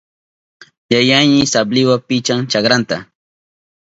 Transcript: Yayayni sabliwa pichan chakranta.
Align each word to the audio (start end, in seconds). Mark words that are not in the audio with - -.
Yayayni 0.93 1.41
sabliwa 1.51 1.95
pichan 2.07 2.41
chakranta. 2.51 2.97